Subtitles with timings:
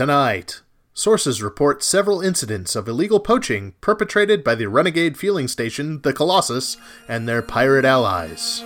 [0.00, 0.62] Tonight,
[0.94, 6.78] sources report several incidents of illegal poaching perpetrated by the renegade fueling station, the Colossus,
[7.06, 8.64] and their pirate allies.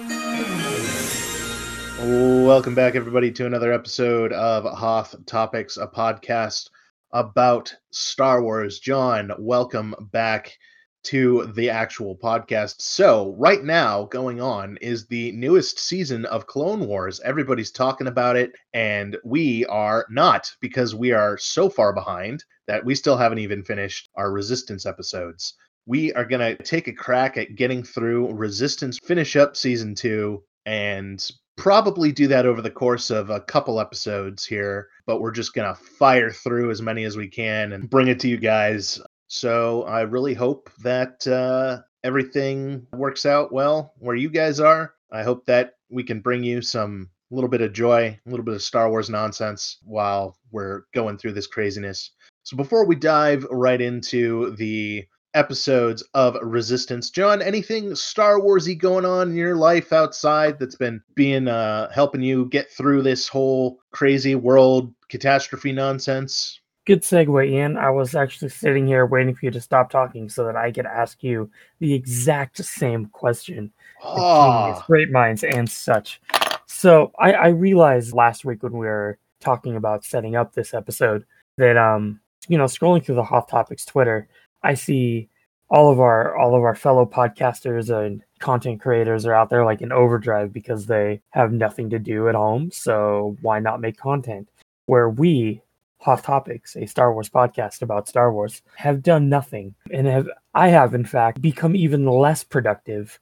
[1.99, 6.71] Welcome back, everybody, to another episode of Hoth Topics, a podcast
[7.13, 8.79] about Star Wars.
[8.79, 10.57] John, welcome back
[11.05, 12.77] to the actual podcast.
[12.81, 17.21] So, right now, going on is the newest season of Clone Wars.
[17.25, 22.85] Everybody's talking about it, and we are not because we are so far behind that
[22.85, 25.55] we still haven't even finished our Resistance episodes.
[25.87, 30.43] We are going to take a crack at getting through Resistance, finish up season two,
[30.65, 31.23] and
[31.57, 35.73] probably do that over the course of a couple episodes here, but we're just going
[35.73, 39.01] to fire through as many as we can and bring it to you guys
[39.35, 44.95] so I really hope that uh, everything works out well where you guys are.
[45.11, 48.55] I hope that we can bring you some little bit of joy, a little bit
[48.55, 52.13] of Star Wars nonsense while we're going through this craziness.
[52.45, 59.05] So before we dive right into the episodes of Resistance, John, anything Star Warsy going
[59.05, 63.81] on in your life outside that's been being uh, helping you get through this whole
[63.91, 66.61] crazy world catastrophe nonsense?
[66.87, 67.79] Good segue, Ian.
[67.79, 70.85] I was actually sitting here waiting for you to stop talking so that I could
[70.85, 73.73] ask you the exact same question.
[74.03, 74.83] Oh.
[74.87, 76.21] Great minds and such.
[76.67, 81.25] So I, I realized last week when we were talking about setting up this episode
[81.57, 84.29] that um you know scrolling through the Hoth Topics Twitter,
[84.63, 85.29] I see
[85.71, 89.81] all of our all of our fellow podcasters and content creators are out there like
[89.81, 92.71] in overdrive because they have nothing to do at home.
[92.71, 94.51] So why not make content?
[94.87, 95.63] Where we
[96.05, 100.69] Hoth Topics, a Star Wars podcast about Star Wars, have done nothing and have I
[100.69, 103.19] have in fact become even less productive.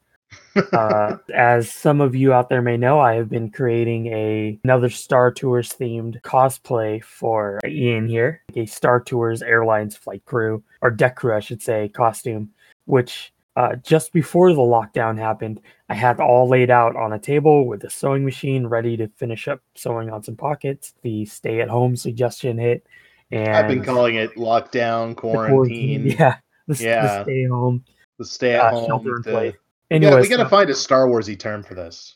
[0.73, 4.91] uh, as some of you out there may know, I have been creating a another
[4.91, 11.15] Star Tours themed cosplay for Ian here, a Star Tours Airlines flight crew or deck
[11.15, 12.51] crew, I should say, costume,
[12.87, 17.67] which uh, just before the lockdown happened, I had all laid out on a table
[17.67, 20.95] with a sewing machine ready to finish up sewing on some pockets.
[21.03, 22.87] The stay at home suggestion hit.
[23.31, 26.07] And I've been calling it lockdown, quarantine.
[26.07, 26.37] Yeah.
[26.69, 27.19] The, yeah.
[27.19, 27.85] the stay home.
[28.21, 28.87] The stay at uh, home.
[28.87, 29.55] Shelter in place.
[29.91, 32.15] Anyways, we got to find a Star Warsy term for this.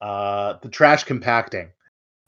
[0.00, 1.68] Uh, the trash compacting.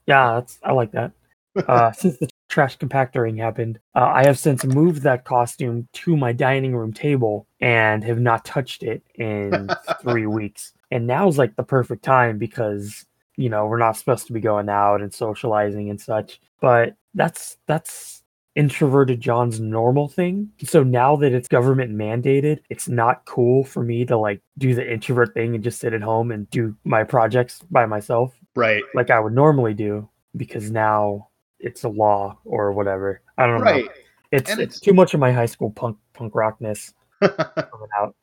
[0.05, 1.13] Yeah, that's I like that.
[1.55, 6.31] Uh, since the trash compactoring happened, uh, I have since moved that costume to my
[6.31, 9.69] dining room table and have not touched it in
[10.01, 10.73] three weeks.
[10.91, 13.05] And now's like the perfect time because
[13.37, 16.39] you know we're not supposed to be going out and socializing and such.
[16.61, 18.23] But that's that's
[18.55, 20.49] introverted John's normal thing.
[20.63, 24.89] So now that it's government mandated, it's not cool for me to like do the
[24.91, 28.33] introvert thing and just sit at home and do my projects by myself.
[28.55, 28.83] Right.
[28.93, 30.07] Like I would normally do
[30.37, 31.27] because now
[31.59, 33.21] it's a law or whatever.
[33.37, 33.85] I don't right.
[33.85, 33.91] know.
[34.31, 38.15] It's, it's, it's too much of my high school punk punk rockness coming out.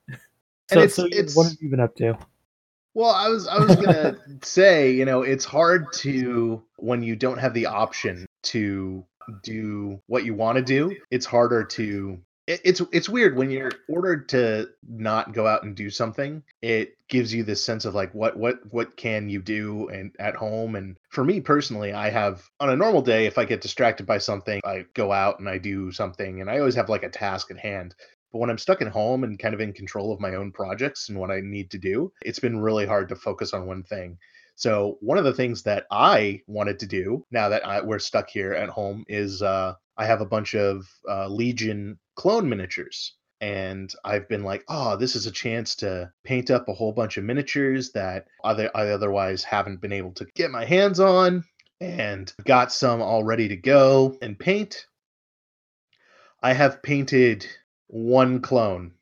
[0.70, 2.18] So, it's, so it's, what have you been up to?
[2.94, 7.38] Well, I was I was gonna say, you know, it's hard to when you don't
[7.38, 9.04] have the option to
[9.42, 10.94] do what you want to do.
[11.10, 12.18] It's harder to
[12.48, 17.32] it's it's weird when you're ordered to not go out and do something it gives
[17.32, 20.96] you this sense of like what what what can you do and at home and
[21.10, 24.60] for me personally i have on a normal day if i get distracted by something
[24.64, 27.58] i go out and i do something and i always have like a task at
[27.58, 27.94] hand.
[28.32, 31.10] But when i'm stuck at home and kind of in control of my own projects
[31.10, 34.18] and what i need to do it's been really hard to focus on one thing
[34.54, 38.28] so one of the things that I wanted to do now that I, we're stuck
[38.28, 43.14] here at home is uh, I have a bunch of uh, Legion clone miniatures.
[43.40, 47.16] And I've been like, oh, this is a chance to paint up a whole bunch
[47.16, 51.44] of miniatures that other, I otherwise haven't been able to get my hands on.
[51.80, 54.86] And got some all ready to go and paint.
[56.40, 57.44] I have painted
[57.88, 58.92] one clone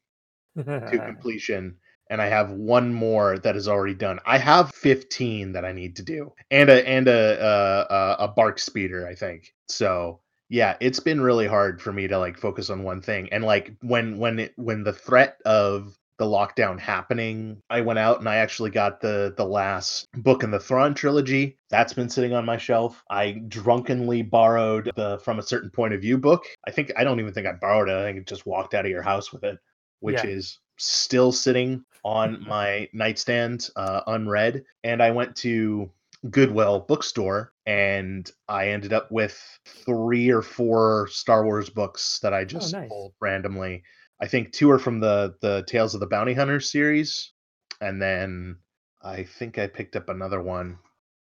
[0.56, 1.76] to completion
[2.10, 4.18] and I have one more that is already done.
[4.26, 8.24] I have 15 that I need to do, and a and a uh, uh, a,
[8.24, 9.54] a BARC speeder, I think.
[9.68, 13.28] So yeah, it's been really hard for me to like focus on one thing.
[13.32, 18.18] And like when when it when the threat of the lockdown happening, I went out
[18.18, 21.56] and I actually got the the last book in the Thrawn trilogy.
[21.70, 23.02] That's been sitting on my shelf.
[23.08, 26.44] I drunkenly borrowed the From a Certain Point of View book.
[26.66, 27.96] I think I don't even think I borrowed it.
[27.96, 29.56] I think just walked out of your house with it,
[30.00, 30.30] which yeah.
[30.30, 34.64] is still sitting on my nightstand uh, unread.
[34.84, 35.90] And I went to
[36.30, 42.40] Goodwill bookstore and I ended up with three or four Star Wars books that I
[42.40, 42.88] oh, just oh, nice.
[42.88, 43.82] pulled randomly.
[44.20, 47.32] I think two are from the the Tales of the Bounty Hunter series,
[47.80, 48.56] and then
[49.02, 50.78] I think I picked up another one.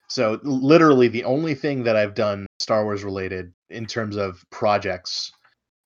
[0.07, 5.31] So literally the only thing that I've done Star Wars related in terms of projects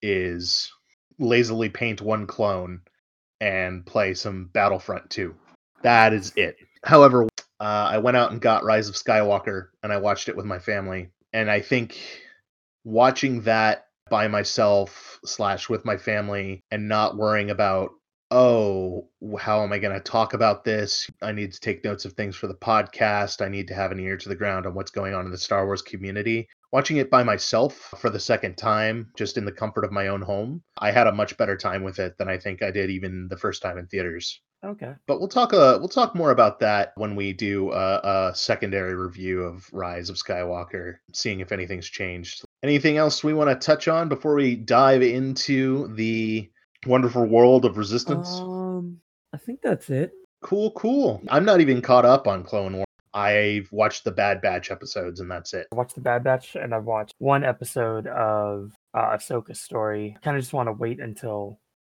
[0.01, 0.71] is
[1.19, 2.81] lazily paint one clone
[3.41, 5.35] and play some Battlefront 2.
[5.83, 6.57] That is it.
[6.83, 7.27] However,
[7.59, 10.59] uh, I went out and got Rise of Skywalker and I watched it with my
[10.59, 11.09] family.
[11.33, 11.99] And I think
[12.83, 17.91] watching that by myself slash with my family and not worrying about
[18.31, 19.07] oh
[19.39, 22.35] how am i going to talk about this i need to take notes of things
[22.35, 25.13] for the podcast i need to have an ear to the ground on what's going
[25.13, 29.37] on in the star wars community watching it by myself for the second time just
[29.37, 32.17] in the comfort of my own home i had a much better time with it
[32.17, 34.93] than i think i did even the first time in theaters Okay.
[35.07, 37.99] but we'll talk uh, we'll talk more about that when we do a,
[38.31, 42.43] a secondary review of Rise of Skywalker, seeing if anything's changed.
[42.63, 46.49] Anything else we want to touch on before we dive into the
[46.87, 48.27] wonderful world of Resistance?
[48.41, 48.97] Um,
[49.33, 50.13] I think that's it.
[50.41, 51.21] cool, cool.
[51.29, 52.84] I'm not even caught up on Clone Wars.
[53.15, 55.67] I've watched the Bad Batch episodes, and that's it.
[55.71, 60.15] I watched the Bad Batch and I've watched one episode of uh, Ahsoka's story.
[60.17, 61.59] I Kind of just want to wait until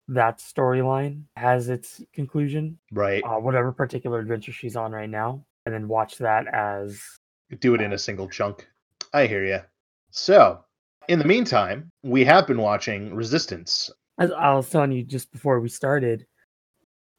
[0.10, 3.24] that storyline has its conclusion, Right.
[3.24, 7.02] uh, whatever particular adventure she's on right now, and then watch that as
[7.60, 8.68] Do it in a single chunk.
[9.14, 9.60] I hear you.
[10.12, 10.64] So,
[11.08, 13.90] in the meantime, we have been watching Resistance.
[14.20, 16.26] as I was telling you just before we started.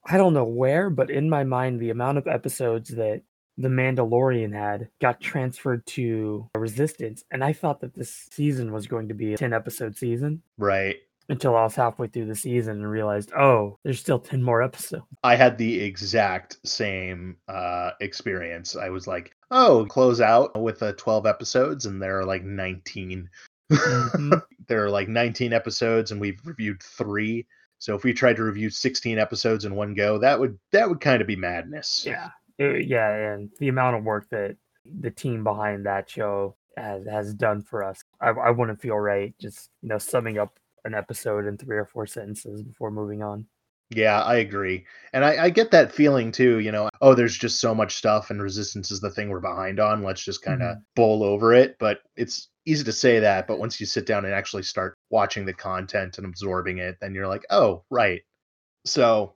[0.08, 3.22] I don't know where, but in my mind, the amount of episodes that
[3.58, 9.08] the Mandalorian had got transferred to Resistance, and I thought that this season was going
[9.08, 10.42] to be a ten episode season.
[10.58, 10.96] Right.
[11.28, 15.02] until I was halfway through the season and realized, oh, there's still 10 more episodes.
[15.24, 18.76] I had the exact same uh, experience.
[18.76, 23.28] I was like, oh, close out with uh, 12 episodes, and there are like 19.
[23.72, 24.42] Mhm.
[24.68, 27.44] there are like 19 episodes, and we've reviewed three.
[27.78, 31.00] So if we tried to review 16 episodes in one go, that would that would
[31.00, 32.04] kind of be madness.
[32.06, 32.28] Yeah.
[32.60, 33.34] Uh, yeah.
[33.34, 34.56] And the amount of work that
[35.00, 39.34] the team behind that show has, has done for us, I, I wouldn't feel right
[39.40, 43.46] just, you know, summing up an episode in three or four sentences before moving on.
[43.90, 44.84] Yeah, I agree.
[45.12, 48.30] And I, I get that feeling too, you know, oh, there's just so much stuff
[48.30, 50.02] and resistance is the thing we're behind on.
[50.02, 51.76] Let's just kind of bowl over it.
[51.78, 53.46] But it's easy to say that.
[53.46, 57.14] But once you sit down and actually start watching the content and absorbing it, then
[57.14, 58.22] you're like, oh, right.
[58.84, 59.35] So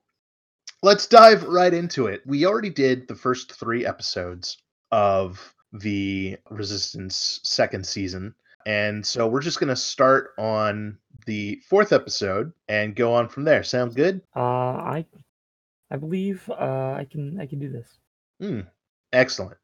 [0.82, 2.22] let's dive right into it.
[2.26, 4.58] We already did the first three episodes
[4.90, 8.34] of the Resistance second season.
[8.66, 13.44] And so we're just going to start on the fourth episode and go on from
[13.44, 13.62] there.
[13.62, 14.20] Sound good?
[14.36, 15.06] Uh, I,
[15.90, 17.88] I believe uh, I can I can do this.
[18.40, 18.60] Hmm.
[19.12, 19.56] Excellent.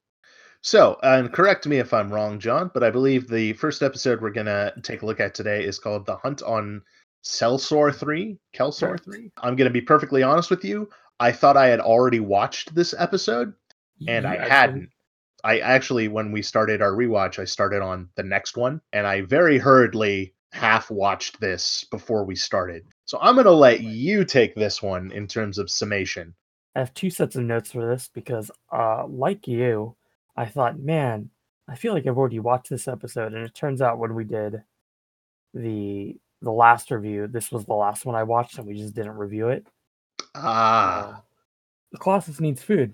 [0.62, 4.30] So, and correct me if I'm wrong, John, but I believe the first episode we're
[4.30, 6.82] going to take a look at today is called The Hunt on
[7.22, 8.36] Celsor 3.
[8.52, 9.30] Kelsor 3.
[9.42, 10.88] I'm going to be perfectly honest with you.
[11.20, 13.54] I thought I had already watched this episode,
[14.06, 14.90] and I hadn't.
[15.44, 19.20] I actually, when we started our rewatch, I started on the next one, and I
[19.22, 22.82] very hurriedly half watched this before we started.
[23.04, 26.34] So I'm going to let you take this one in terms of summation.
[26.74, 29.94] I have two sets of notes for this because, uh, like you,
[30.36, 31.30] I thought, man,
[31.68, 34.62] I feel like I've already watched this episode, and it turns out when we did
[35.54, 39.16] the the last review, this was the last one I watched, and we just didn't
[39.16, 39.66] review it.
[40.36, 41.20] Ah, Uh,
[41.92, 42.92] the Colossus needs food.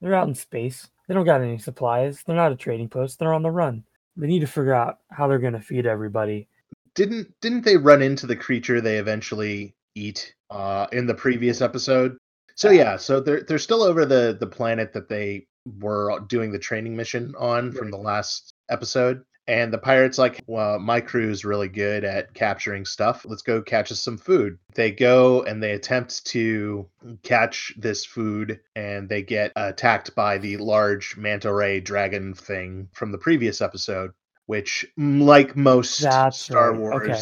[0.00, 0.88] They're out in space.
[1.06, 2.22] They don't got any supplies.
[2.24, 3.18] They're not a trading post.
[3.18, 3.84] They're on the run.
[4.16, 6.48] They need to figure out how they're going to feed everybody.
[6.94, 12.16] didn't didn't they run into the creature they eventually eat uh, in the previous episode?
[12.54, 15.46] So yeah, so they're they're still over the the planet that they
[15.78, 19.22] were doing the training mission on from the last episode.
[19.50, 23.26] And the pirates like, well, my crew's really good at capturing stuff.
[23.28, 24.58] Let's go catch us some food.
[24.76, 26.88] They go and they attempt to
[27.24, 33.10] catch this food, and they get attacked by the large manta ray dragon thing from
[33.10, 34.12] the previous episode.
[34.46, 37.20] Which, like most That's Star right, okay.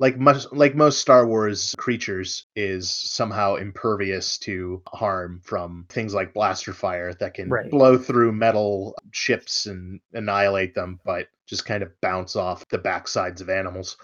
[0.00, 6.34] Like most like most Star Wars creatures, is somehow impervious to harm from things like
[6.34, 7.70] blaster fire that can Right.
[7.70, 13.40] blow through metal ships and annihilate them, but just kind of bounce off the backsides
[13.40, 13.96] of animals.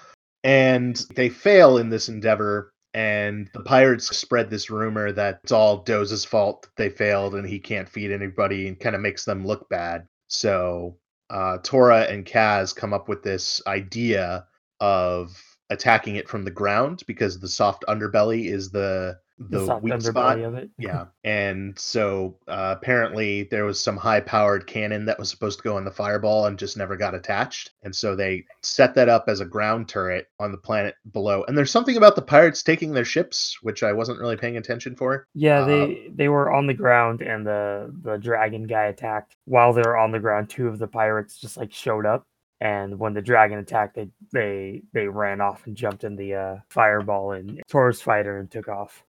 [0.42, 2.72] And they fail in this endeavor.
[2.92, 7.44] And the pirates spread this rumor that it's all Doza's fault that they failed and
[7.44, 10.06] he can't feed anybody and kind of makes them look bad.
[10.28, 10.96] So
[11.28, 14.46] uh, Torra and Kaz come up with this idea
[14.78, 15.36] of
[15.74, 20.38] attacking it from the ground because the soft underbelly is the the soft weak spot.
[20.38, 20.70] of it.
[20.78, 25.76] Yeah, and so uh, apparently there was some high-powered cannon that was supposed to go
[25.78, 29.40] in the fireball and just never got attached, and so they set that up as
[29.40, 31.44] a ground turret on the planet below.
[31.48, 34.94] And there's something about the pirates taking their ships, which I wasn't really paying attention
[34.96, 35.26] for.
[35.34, 39.36] Yeah, they they were on the ground and the the dragon guy attacked.
[39.46, 42.26] While they were on the ground, two of the pirates just like showed up.
[42.60, 46.56] And when the dragon attacked, they they they ran off and jumped in the uh,
[46.68, 49.04] fireball and Torra's fighter and took off.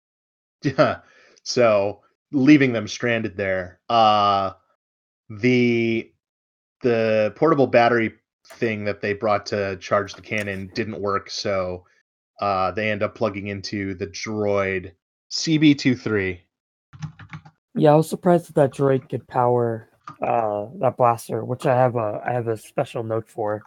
[0.62, 1.00] Yeah.
[1.42, 2.00] So
[2.32, 3.80] leaving them stranded there.
[3.88, 4.52] Uh
[5.28, 6.10] the
[6.82, 8.14] the portable battery
[8.46, 11.84] thing that they brought to charge the cannon didn't work, so
[12.40, 14.92] uh they end up plugging into the droid
[15.30, 16.40] CB23.
[17.76, 19.90] Yeah, I was surprised that that droid could power
[20.24, 23.62] uh, that blaster, which I have a I have a special note for.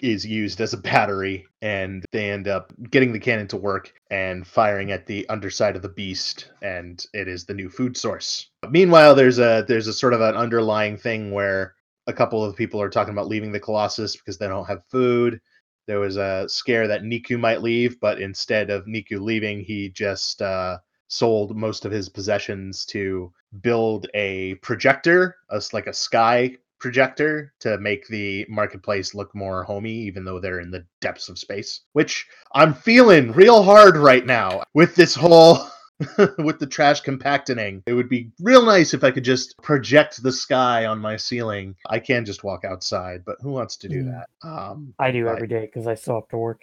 [0.00, 4.46] is used as a battery and they end up getting the cannon to work and
[4.46, 8.72] firing at the underside of the beast and it is the new food source But
[8.72, 11.74] meanwhile there's a there's a sort of an underlying thing where
[12.06, 15.38] a couple of people are talking about leaving the colossus because they don't have food
[15.86, 20.40] there was a scare that neeku might leave but instead of neeku leaving he just
[20.40, 20.78] uh,
[21.10, 27.76] sold most of his possessions to build a projector a, like a sky projector to
[27.78, 32.26] make the marketplace look more homey, even though they're in the depths of space, which
[32.54, 35.58] I'm feeling real hard right now with this whole.
[36.38, 40.32] with the trash compacting, it would be real nice if I could just project the
[40.32, 41.74] sky on my ceiling.
[41.90, 44.06] I can just walk outside, but who wants to do Mm.
[44.12, 44.48] that?
[44.48, 46.62] Um, I do every day because I still have to work.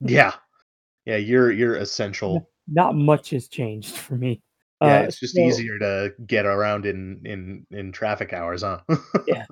[0.00, 0.32] yeah,
[1.04, 2.48] yeah, you're you're essential.
[2.70, 4.42] Not much has changed for me.
[4.82, 8.80] Yeah, Uh, it's just so easier to get around in in in traffic hours, huh?
[9.26, 9.46] Yeah,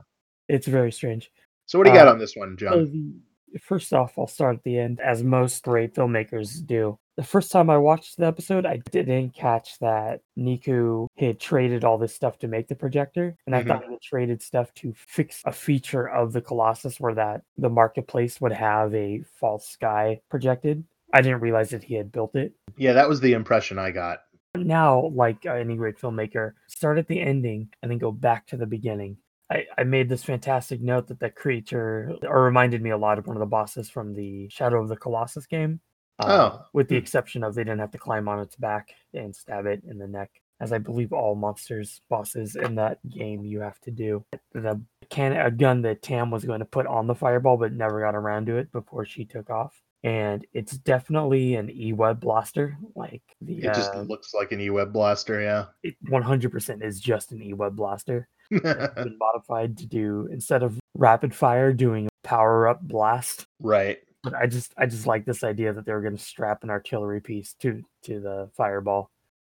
[0.49, 1.31] it's very strange.
[1.67, 3.23] so what do you got Uh, on this one, So John?
[3.53, 6.99] the, first off, I'll start at the end, as most great filmmakers do.
[7.17, 11.97] The first time I watched the episode, I didn't catch that Neeku had traded all
[11.97, 13.69] this stuff to make the projector, and I Mhm.
[13.69, 17.71] thought he had traded stuff to fix a feature of the Colossus where that the
[17.71, 20.85] marketplace would have a false sky projected.
[21.13, 22.53] I didn't realize that he had built it.
[22.77, 24.19] Yeah, that was the impression I got.
[24.57, 28.57] Now, like uh, any great filmmaker, start at the ending and then go back to
[28.57, 29.19] the beginning.
[29.51, 33.27] I, I made this fantastic note that that creature or reminded me a lot of
[33.27, 35.81] one of the bosses from the Shadow of the Colossus game.
[36.19, 37.03] uh, Oh, with the hmm.
[37.03, 40.09] exception of they didn't have to climb on its back and stab it in the
[40.09, 44.25] neck, as I believe all monsters bosses in that game you have to do.
[44.53, 48.01] The can a gun that Tam was going to put on the fireball but never
[48.01, 49.81] got around to it before she took off.
[50.07, 54.93] And it's definitely an E-Web blaster, like the It just uh, looks like an E-Web
[54.93, 55.65] blaster, yeah.
[55.83, 58.29] it 100% is just an E-Web blaster.
[58.53, 63.47] It's been modified to do instead of rapid fire, doing power up blast.
[63.59, 63.99] right.
[64.23, 66.71] But I just I just like this idea that they were going to strap an
[66.71, 69.11] artillery piece to to the fireball.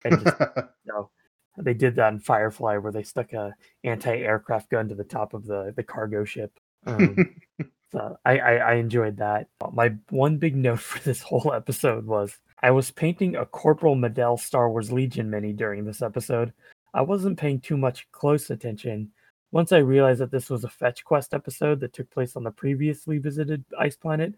[0.05, 1.11] And just, you know,
[1.59, 5.45] they did that in Firefly where they stuck a anti-aircraft gun to the top of
[5.45, 6.53] the the cargo ship.
[6.87, 7.37] Um,
[7.91, 9.49] so I, I I enjoyed that.
[9.73, 14.39] My one big note for this whole episode was I was painting a Corporal Medell
[14.39, 16.53] Star Wars Legion mini during this episode.
[16.95, 19.13] I wasn't paying too much close attention.
[19.53, 22.51] Once I realized that this was a fetch quest episode that took place on the
[22.51, 24.35] previously visited ice planet,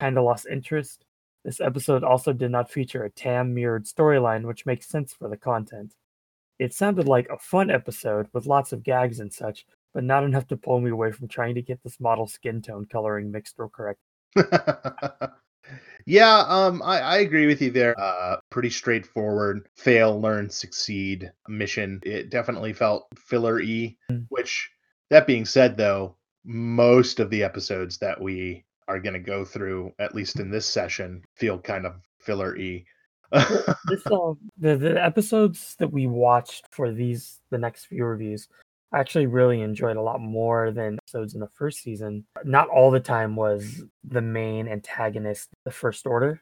[0.00, 1.04] kind of lost interest.
[1.44, 5.36] This episode also did not feature a Tam mirrored storyline, which makes sense for the
[5.36, 5.94] content.
[6.58, 10.46] It sounded like a fun episode with lots of gags and such, but not enough
[10.48, 13.68] to pull me away from trying to get this model skin tone coloring mixed or
[13.68, 14.00] correct.
[16.06, 17.98] yeah, um, I, I agree with you there.
[17.98, 22.00] Uh, pretty straightforward, fail, learn, succeed mission.
[22.02, 24.26] It definitely felt filler y, Mm.
[24.28, 24.70] which,
[25.10, 29.92] that being said, though, most of the episodes that we are going to go through,
[29.98, 32.84] at least in this session, feel kind of filler y.
[33.88, 38.48] This um, the the episodes that we watched for these the next few reviews,
[38.94, 42.24] I actually really enjoyed a lot more than episodes in the first season.
[42.44, 46.40] Not all the time was the main antagonist the First Order.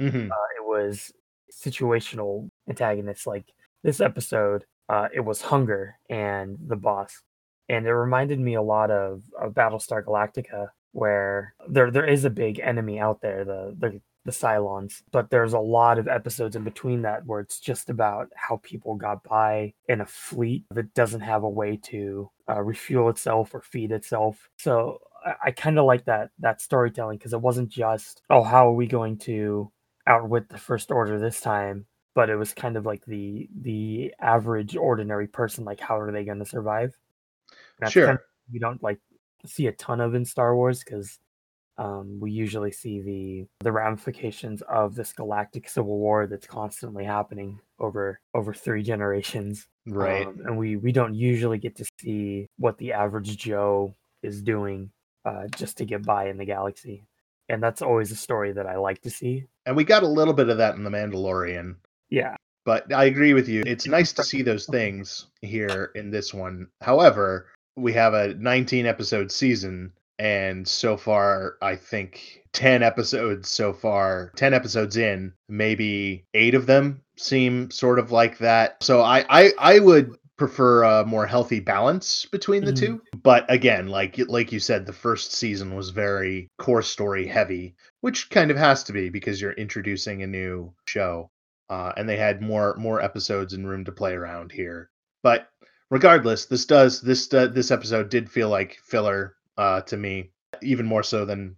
[0.00, 0.30] Mhm.
[0.30, 1.12] uh, it was
[1.52, 3.46] situational antagonists like
[3.82, 7.20] this episode uh, it was hunger and the boss
[7.68, 12.30] and it reminded me a lot of, of battlestar galactica where there there is a
[12.30, 16.62] big enemy out there the, the the cylons but there's a lot of episodes in
[16.64, 21.20] between that where it's just about how people got by in a fleet that doesn't
[21.32, 24.48] have a way to uh, refuel itself or feed itself.
[24.56, 28.68] So i, I kind of like that that storytelling because it wasn't just oh how
[28.68, 29.72] are we going to
[30.06, 31.86] outwit the first order this time?
[32.14, 36.24] but it was kind of like the the average ordinary person like how are they
[36.24, 36.92] going to survive
[37.78, 38.06] that's Sure.
[38.06, 38.98] kind of, we don't like
[39.46, 41.18] see a ton of in star wars because
[41.78, 47.60] Um, we usually see the the ramifications of this galactic civil war that's constantly happening
[47.78, 49.68] over over three generations.
[49.86, 50.26] Right.
[50.26, 54.90] Um, and we we don't usually get to see what the average Joe is doing
[55.24, 57.04] uh, just to get by in the galaxy,
[57.48, 59.44] and that's always a story that I like to see.
[59.64, 61.76] and we got a little bit of that in The Mandalorian.
[62.10, 63.62] Yeah, But I agree with you.
[63.66, 66.66] It's nice to see those things here in this one.
[66.80, 73.72] However, we have a 19 episode season, and so far, I think 10 episodes so
[73.72, 78.82] far, 10 episodes in, maybe eight of them seem sort of like that.
[78.82, 82.76] So I, I, I would prefer a more healthy balance between the Mhm.
[82.78, 83.02] two.
[83.22, 88.30] But again, like like you said, the first season was very core story heavy, which
[88.30, 91.28] kind of has to be because you're introducing a new show
[91.70, 94.90] uh, and they had more more episodes and room to play around here.
[95.24, 95.48] But
[95.90, 100.30] regardless, this does this uh, this episode did feel like filler uh, to me,
[100.62, 101.56] even more so than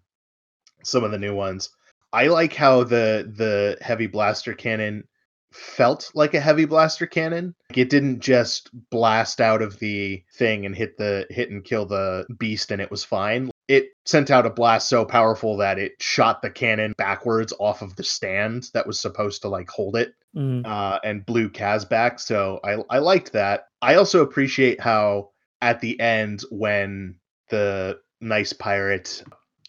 [0.82, 1.70] some of the new ones.
[2.12, 5.04] I like how the the heavy blaster cannon
[5.52, 7.54] felt like a heavy blaster cannon.
[7.70, 11.86] Like, It didn't just blast out of the thing and hit the hit and kill
[11.86, 13.50] the beast and it was fine.
[13.68, 17.94] It sent out a blast so powerful that it shot the cannon backwards off of
[17.96, 20.64] the stand that was supposed to like hold it Mhm.
[20.66, 22.18] uh, and blew Kaz back.
[22.18, 23.66] So I I liked that.
[23.82, 25.30] I also appreciate how
[25.62, 27.19] at the end when
[27.50, 29.22] the nice pirate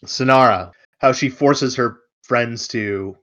[0.04, 3.16] Synara, how she forces her friends to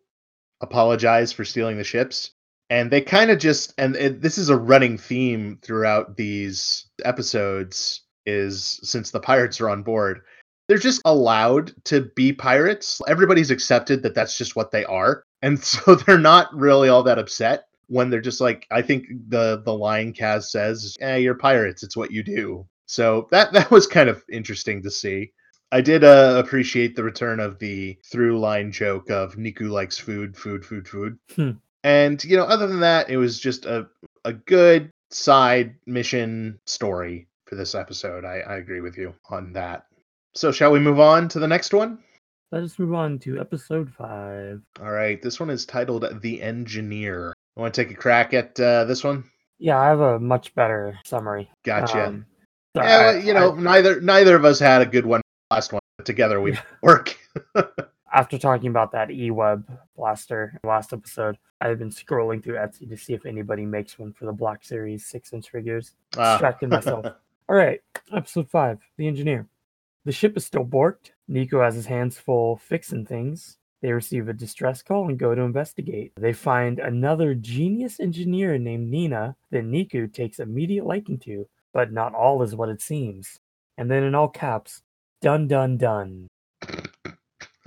[0.62, 2.32] apologize for stealing the ships.
[2.70, 8.02] And they kind of just and it, this is a running theme throughout these episodes
[8.26, 10.22] is since the pirates are on board,
[10.68, 13.02] they're just allowed to be pirates.
[13.08, 15.24] Everybody's accepted that that's just what they are.
[15.42, 19.62] And so they're not really all that upset when they're just like I think the
[19.66, 21.84] the line Kaz says, "Eh, you're pirates.
[21.84, 25.32] It's what you do." So that that was kind of interesting to see.
[25.72, 30.36] I did uh, appreciate the return of the through line joke of Neeku likes food,
[30.36, 31.20] food, food, food.
[31.36, 31.52] Hmm.
[31.84, 33.88] And you know, other than that, it was just a
[34.26, 38.26] a good side mission story for this episode.
[38.26, 39.86] I, I agree with you on that.
[40.34, 42.00] So shall we move on to the next one?
[42.52, 44.62] Let us move on to episode five.
[44.82, 48.60] All right, this one is titled "The Engineer." I want to take a crack at
[48.60, 49.26] uh, this one.
[49.60, 51.52] Yeah, I have a much better summary.
[51.64, 52.08] Gotcha.
[52.08, 52.26] Um,
[52.76, 55.22] yeah, I- you know, I- neither neither of us had a good one
[55.52, 55.80] last one.
[55.98, 57.18] But together we work.
[58.14, 63.14] after talking about that E-Web blaster last episode, I've been scrolling through Etsy to see
[63.14, 65.94] if anybody makes one for the Black Series six-inch figures.
[66.18, 66.34] Ah.
[66.34, 67.06] Distracted myself.
[67.50, 67.82] All right,
[68.14, 69.48] episode five, the engineer.
[70.06, 71.12] The ship is still borked.
[71.30, 73.58] Neeku has his hands full fixing things.
[73.82, 76.14] They receive a distress call and go to investigate.
[76.16, 82.14] They find another genius engineer named Nina that Neeku takes immediate liking to, but not
[82.14, 83.40] all is what it seems.
[83.78, 84.82] And then in all caps,
[85.22, 86.28] dun dun dun.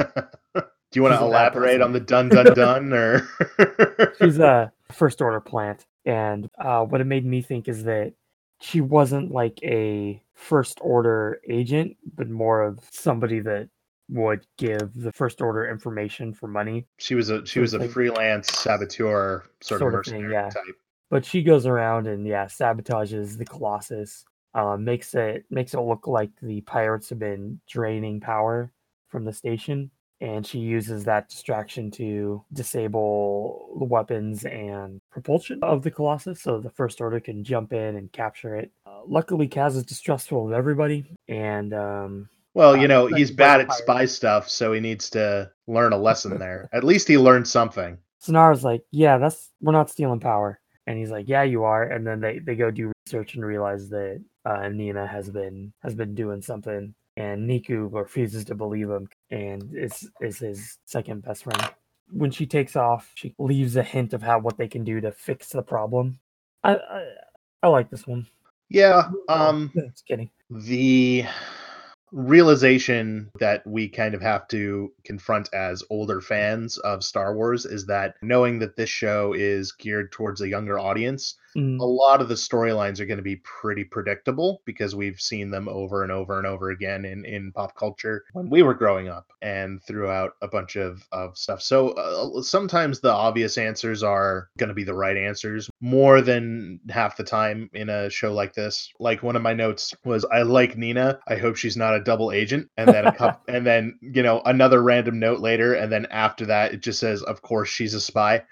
[0.04, 3.26] Do you want to elaborate on the dun dun dun or?
[4.18, 5.86] She's a first order plant.
[6.04, 8.12] And uh, what it made me think is that
[8.60, 13.68] she wasn't like a first order agent, but more of somebody that
[14.10, 16.86] would give the first order information for money.
[16.98, 20.50] she was a she was a freelance saboteur sort, Sort of of thing, mercenary yeah.
[20.50, 20.76] type.
[21.12, 24.24] But she goes around and yeah, sabotages the Colossus.
[24.54, 28.72] Uh, makes it makes it look like the pirates have been draining power
[29.10, 29.90] from the station,
[30.22, 36.60] and she uses that distraction to disable the weapons and propulsion of the Colossus, so
[36.60, 38.72] the First Order can jump in and capture it.
[38.86, 43.70] Uh, luckily, Kaz is distrustful of everybody, and um, Well, you know, he's bad at
[43.74, 46.70] spy stuff, so he needs to learn a lesson there.
[46.72, 47.98] At least he learned something.
[48.24, 52.06] Synara's like, "Yeah, that's we're not stealing power," and he's like, "Yeah, you are." And
[52.06, 56.14] then they they go do research and realize that uh, Nina has been has been
[56.14, 61.68] doing something, and Neeku refuses to believe him, and is is his second best friend.
[62.10, 65.12] When she takes off, she leaves a hint of how what they can do to
[65.12, 66.18] fix the problem.
[66.64, 67.04] I I,
[67.62, 68.26] I like this one.
[68.68, 70.30] Yeah, um Yeah, just kidding.
[70.50, 71.24] the
[72.12, 77.86] realization that we kind of have to confront as older fans of Star Wars is
[77.86, 82.28] that knowing that this show is geared towards a younger audience, Mm, a lot of
[82.28, 86.38] the storylines are going to be pretty predictable because we've seen them over and over
[86.38, 90.48] and over again in, in pop culture when we were growing up and throughout a
[90.48, 91.60] bunch of, of stuff.
[91.60, 96.80] So uh, sometimes the obvious answers are going to be the right answers more than
[96.88, 98.90] half the time in a show like this.
[98.98, 101.18] Like one of my notes was, I like Nina.
[101.28, 102.68] I hope she's not a double agent.
[102.76, 105.74] And then a couple, and then, you know, another random note later.
[105.74, 108.42] And then after that, it just says, of course, she's a spy.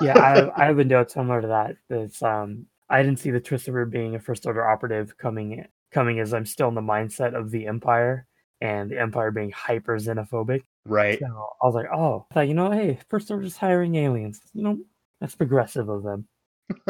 [0.00, 1.76] yeah, I have, I have a note similar to that.
[1.88, 5.64] That's um, I didn't see the twist of her being a first order operative coming
[5.92, 8.26] coming as I'm still in the mindset of the Empire,
[8.60, 10.62] and the Empire being hyper xenophobic.
[10.86, 11.18] Right.
[11.18, 11.26] So
[11.62, 14.40] I was like, oh, I thought, you know, hey, first they're just hiring aliens.
[14.52, 14.78] You know,
[15.20, 16.26] that's progressive of them.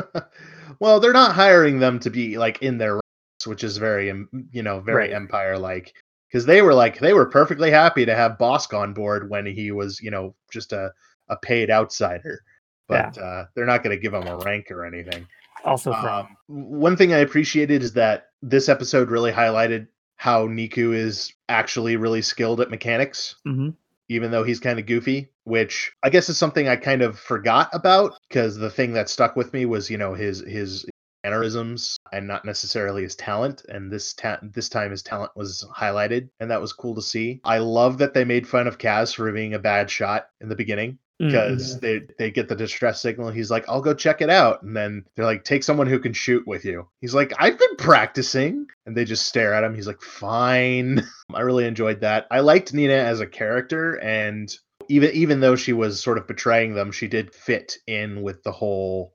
[0.81, 3.01] well, they're not hiring them to be like in their
[3.45, 4.07] ranks, which is very,
[4.53, 5.13] you know, very Right.
[5.13, 5.95] Empire like.
[6.31, 9.71] Because they were like, they were perfectly happy to have Bosk on board when he
[9.71, 10.91] was, you know, just a,
[11.29, 12.41] a paid outsider.
[12.89, 15.27] But uh, they're not going to give him a rank or anything.
[15.65, 21.33] Also Um, one thing I appreciated is that this episode really highlighted how Neeku is
[21.49, 23.75] actually really skilled at mechanics, Mhm.
[24.09, 27.71] even though he's kind of goofy, which I guess is something I kind of forgot
[27.73, 30.85] about because the thing that stuck with me was, you know, his his
[31.25, 36.29] mannerisms and not necessarily his talent and this ta- this time his talent was highlighted
[36.39, 37.41] and that was cool to see.
[37.45, 40.57] I love that they made fun of Kaz for being a bad shot in the
[40.57, 43.31] beginning Mm, because they they get the distress signal.
[43.31, 46.13] He's like, "I'll go check it out," and then they're like, "Take someone who can
[46.13, 49.77] shoot with you." He's like, "I've been practicing," and they just stare at him.
[49.77, 52.27] He's like, "Fine." I really enjoyed that.
[52.33, 54.53] I liked Nina as a character, and
[54.89, 58.53] even even though she was sort of betraying them, she did fit in with the
[58.53, 59.14] whole.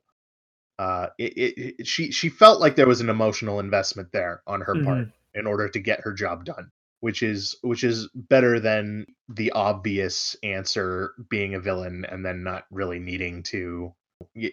[0.80, 4.62] Uh, it, it, it she she felt like there was an emotional investment there on
[4.62, 5.12] her part Mhm.
[5.36, 10.36] in order to get her job done which is which is better than the obvious
[10.44, 13.94] answer being a villain and then not really needing to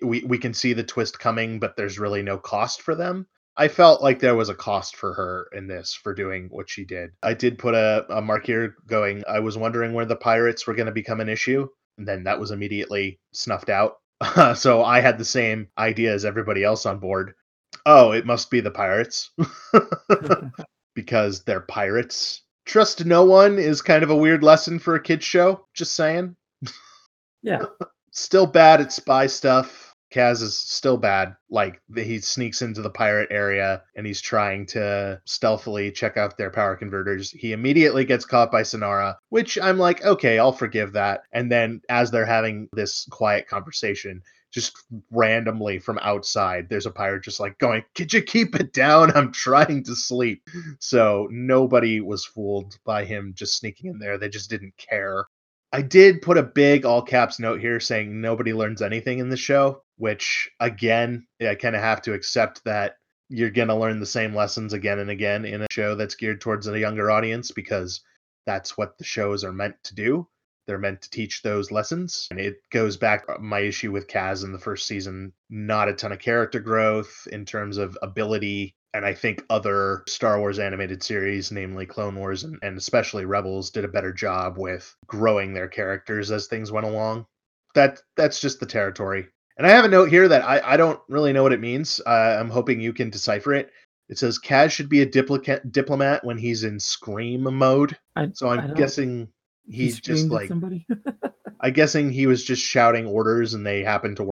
[0.02, 3.26] we we can see the twist coming but there's really no cost for them.
[3.56, 6.84] I felt like there was a cost for her in this for doing what she
[6.84, 7.10] did.
[7.22, 10.74] I did put a, a mark here going i was wondering where the pirates were
[10.74, 13.96] going to become an issue and then that was immediately snuffed out
[14.54, 17.34] so i had the same idea as everybody else on board
[17.84, 19.30] oh it must be the pirates
[20.96, 22.42] because they're pirates.
[22.64, 25.64] Trust no one is kind of a weird lesson for a kids show.
[25.74, 26.34] Just saying.
[27.42, 27.66] yeah.
[28.10, 29.85] Still bad at spy stuff.
[30.16, 31.36] Kaz is still bad.
[31.50, 36.50] Like he sneaks into the pirate area and he's trying to stealthily check out their
[36.50, 37.30] power converters.
[37.30, 41.22] He immediately gets caught by Synara, which I'm like, okay, I'll forgive that.
[41.32, 47.24] And then as they're having this quiet conversation, just randomly from outside, there's a pirate
[47.24, 49.10] just like going, Could you keep it down?
[49.14, 50.48] I'm trying to sleep.
[50.78, 54.16] So nobody was fooled by him just sneaking in there.
[54.16, 55.26] They just didn't care.
[55.72, 59.36] I did put a big all caps note here saying nobody learns anything in the
[59.36, 62.96] show, which again, I kind of have to accept that
[63.28, 66.40] you're going to learn the same lessons again and again in a show that's geared
[66.40, 68.02] towards a younger audience because
[68.46, 70.28] that's what the shows are meant to do.
[70.66, 72.26] They're meant to teach those lessons.
[72.30, 75.92] And it goes back uh, my issue with Kaz in the first season, not a
[75.94, 78.74] ton of character growth in terms of ability.
[78.94, 83.70] And I think other Star Wars animated series, namely Clone Wars and, and especially Rebels,
[83.70, 87.26] did a better job with growing their characters as things went along.
[87.74, 89.26] That that's just the territory.
[89.56, 92.00] And I have a note here that I, I don't really know what it means.
[92.04, 93.70] Uh, I'm hoping you can decipher it.
[94.08, 97.96] It says Kaz should be a diplomat diplomat when he's in scream mode.
[98.14, 99.28] I, So I'm guessing
[99.66, 100.86] he he's just like somebody.
[101.60, 104.32] I'm guessing he was just shouting orders and they happened to work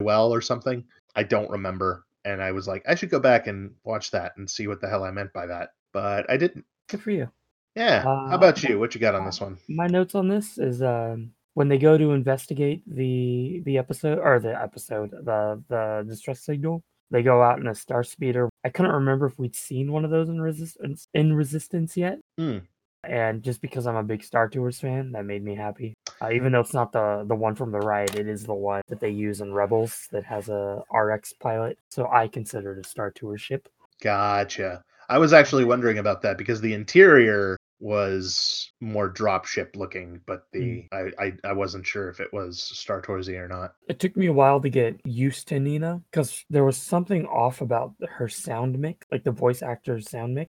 [0.00, 0.84] well or something.
[1.16, 2.04] I don't remember.
[2.24, 4.88] And I was like, I should go back and watch that and see what the
[4.88, 5.70] hell I meant by that.
[5.92, 6.64] But I didn't.
[6.88, 7.30] Good for you.
[7.74, 8.04] Yeah.
[8.06, 8.78] Uh, How about you?
[8.78, 9.58] What you got on this one?
[9.68, 14.38] My notes on this is um, when they go to investigate the the episode or
[14.38, 16.84] the episode the the distress signal.
[17.10, 18.48] They go out in a star speeder.
[18.64, 22.20] I couldn't remember if we'd seen one of those in resistance in resistance yet.
[22.38, 22.58] Hmm.
[23.02, 25.94] And just because I'm a big Star Tours fan, that made me happy.
[26.22, 28.82] Uh, even though it's not the the one from the ride, it is the one
[28.86, 31.76] that they use in Rebels that has a RX pilot.
[31.90, 33.68] So I consider it a Star Tours ship.
[34.00, 34.84] Gotcha.
[35.08, 40.86] I was actually wondering about that because the interior was more dropship looking, but the
[40.92, 43.74] I, I I wasn't sure if it was Star Toursy or not.
[43.88, 47.60] It took me a while to get used to Nina because there was something off
[47.60, 50.50] about her sound mix, like the voice actor's sound mix.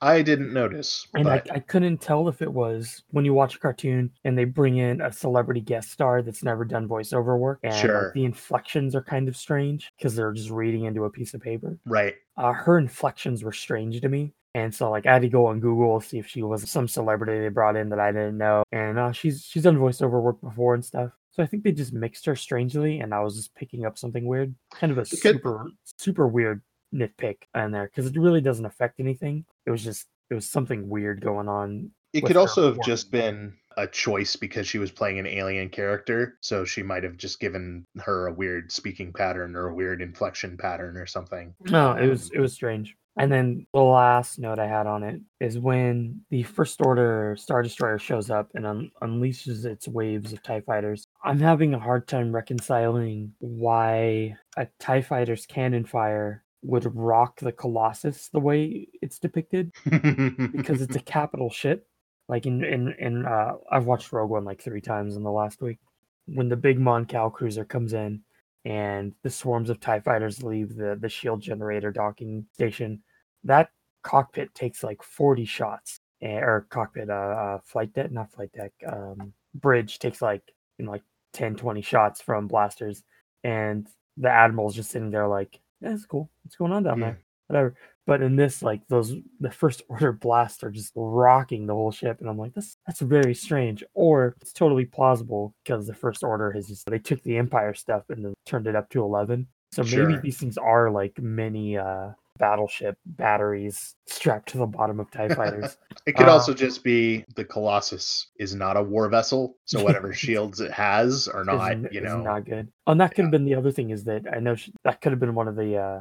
[0.00, 3.56] I didn't notice, And but I, I couldn't tell if it was when you watch
[3.56, 7.60] a cartoon and they bring in a celebrity guest star that's never done voiceover work.
[7.62, 8.12] And like, Sure.
[8.14, 11.78] the inflections are kind of strange because they're just reading into a piece of paper.
[11.84, 12.14] right.
[12.38, 14.30] Uh, her inflections were strange to me.
[14.56, 17.38] And so, like, I had to go on Google see if she was some celebrity
[17.38, 18.62] they brought in that I didn't know.
[18.72, 21.12] And uh, she's she's done voiceover work before and stuff.
[21.30, 24.24] So I think they just mixed her strangely, and I was just picking up something
[24.24, 25.66] weird, kind of a super
[25.98, 26.62] super weird
[26.94, 29.44] nitpick in there because it really doesn't affect anything.
[29.66, 31.90] It was just it was something weird going on.
[32.14, 36.38] It could also have just been a choice because she was playing an alien character,
[36.40, 40.56] so she might have just given her a weird speaking pattern or a weird inflection
[40.56, 41.54] pattern or something.
[41.68, 42.96] No, it was it was strange.
[43.18, 47.62] And then the last note I had on it is when the First Order Star
[47.62, 51.06] Destroyer shows up and un- unleashes its waves of TIE fighters.
[51.24, 57.52] I'm having a hard time reconciling why a TIE fighter's cannon fire would rock the
[57.52, 61.86] Colossus the way it's depicted because it's a capital ship.
[62.28, 65.62] Like in in in uh, I've watched Rogue One like three times in the last
[65.62, 65.78] week.
[66.26, 68.22] When the big Mon Cal cruiser comes in,
[68.66, 73.00] and the swarms of Tie fighters leave the the shield generator docking station,
[73.44, 73.70] that
[74.02, 78.72] cockpit takes like forty shots, eh, or cockpit uh, uh flight deck, not flight deck,
[78.86, 80.42] um, bridge takes like
[80.78, 83.04] you know, like 10, 20 shots from blasters,
[83.44, 86.28] and the admiral's just sitting there like, yeah, it's cool.
[86.42, 87.04] What's going on down Yeah.
[87.12, 87.18] there?
[87.48, 87.74] Whatever.
[88.06, 92.20] But in this, like those the first order blasts are just rocking the whole ship,
[92.20, 93.82] and I'm like, that's that's very strange.
[93.94, 98.04] Or it's totally plausible because the first order has just they took the Empire stuff
[98.08, 99.48] and then turned it up to eleven.
[99.72, 100.20] So maybe Sure.
[100.20, 105.76] these things are like mini uh battleship batteries strapped to the bottom of TIE fighters.
[106.06, 110.12] It could Uh, also just be the Colossus is not a war vessel, so whatever
[110.24, 112.20] shields it has are not, you is know.
[112.22, 112.68] not good.
[112.86, 113.24] Oh, and that could Yeah.
[113.24, 115.48] have been the other thing is that I know she, that could have been one
[115.48, 116.00] of the uh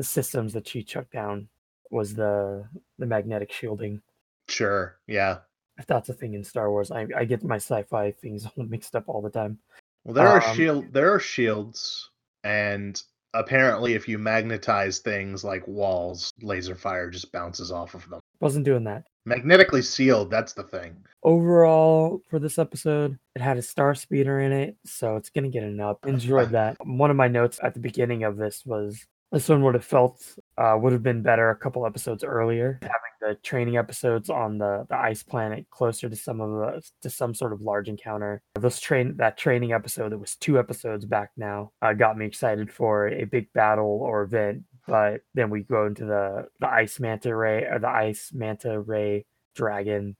[0.00, 1.46] the systems that she chucked down
[1.90, 2.64] was the
[2.98, 4.00] the magnetic shielding.
[4.48, 5.40] Sure, yeah.
[5.76, 8.96] If that's a thing in Star Wars, I I get my sci-fi things all mixed
[8.96, 9.58] up all the time.
[10.04, 12.08] Well, there are Um, shield, there are shields,
[12.44, 12.98] and
[13.34, 18.20] apparently, if you magnetize things like walls, laser fire just bounces off of them.
[18.40, 19.04] Wasn't doing that.
[19.26, 20.96] Magnetically sealed, that's the thing.
[21.22, 25.62] Overall, for this episode, it had a star speeder in it, so it's gonna get
[25.62, 26.06] an up.
[26.06, 26.78] Enjoyed that.
[26.86, 30.22] One of my notes at the beginning of this was this one would have felt
[30.58, 34.86] uh, would have been better a couple episodes earlier, having the training episodes on the
[34.88, 38.42] the ice planet closer to some of the to some sort of large encounter.
[38.58, 42.72] This train that training episode that was two episodes back now uh, got me excited
[42.72, 44.64] for a big battle or event.
[44.86, 49.26] But then we go into the the ice manta ray or the ice manta ray
[49.54, 50.16] dragon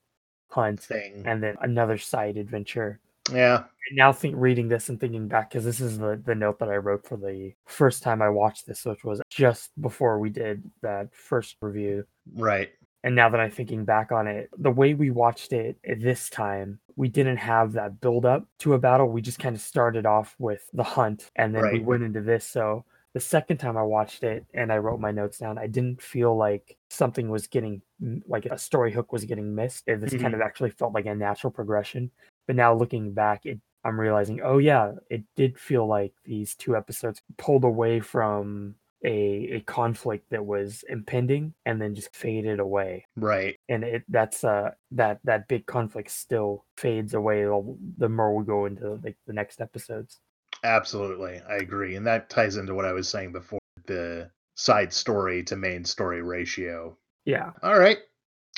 [0.49, 1.23] hunt Thing.
[1.27, 3.01] and then another side adventure.
[3.33, 6.59] Yeah, And now think reading this and thinking back because this is the, the note
[6.59, 10.31] that I wrote for the first time I watched this, which was just before we
[10.31, 12.05] did that first review.
[12.35, 12.71] right.
[13.03, 16.79] And now that I'm thinking back on it, the way we watched it this time,
[16.97, 19.09] we didn't have that build up to a battle.
[19.09, 22.45] We just kind of started off with the hunt and then we went into this.
[22.45, 26.01] So the second time I watched it and I wrote my notes down, I didn't
[26.01, 27.83] feel like something was getting
[28.29, 29.85] like a story hook was getting missed.
[29.87, 30.35] It this kind mm-hmm.
[30.35, 32.11] of actually felt like a natural progression.
[32.47, 36.77] But now looking back, it I'm realizing, oh yeah, it did feel like these two
[36.77, 43.07] episodes pulled away from a a conflict that was impending and then just faded away
[43.17, 43.57] Right.
[43.71, 48.45] and it that's uh that that big conflict still fades away the- the more we
[48.45, 50.21] go into like the next episodes
[50.63, 51.41] Absolutely.
[51.49, 51.97] I agree.
[51.97, 56.21] And that ties into what I was saying before the side story to main story
[56.21, 56.95] ratio.
[57.25, 57.97] yeah All right.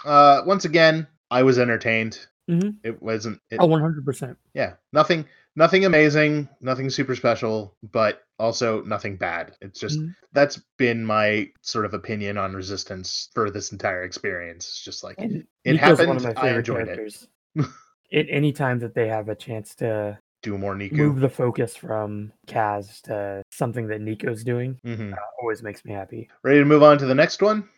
[0.04, 2.26] Uh once again, I was entertained.
[2.52, 2.76] Mhm.
[2.82, 5.24] It wasn't it, oh 100% yeah, nothing
[5.56, 9.54] nothing amazing, nothing super special, but also nothing bad.
[9.60, 10.14] It's just Mhm.
[10.32, 14.66] that's been my sort of opinion on resistance for this entire experience.
[14.68, 16.08] It's just like and it Neeku's happened.
[16.08, 16.96] one of my I enjoyed it.
[16.96, 17.28] characters
[18.12, 20.92] at any time that they have a chance to Do more Neeku.
[20.92, 26.28] move the focus from Kaz to something that Neeku's doing hmm always makes me happy
[26.42, 27.68] Ready to move on to the next one?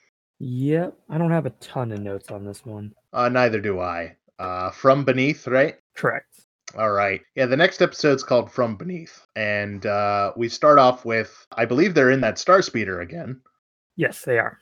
[0.40, 4.16] yep I don't have a ton of notes on this one Uh, neither do I.
[4.38, 5.76] Uh, From Beneath, right?
[5.96, 6.40] correct
[6.76, 7.20] All right.
[7.36, 9.24] Yeah, the next episode's called From Beneath.
[9.36, 13.40] And uh, we start off with, I believe they're in that Star Speeder again.
[13.96, 14.58] yes they are